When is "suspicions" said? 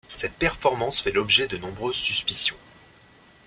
1.95-2.57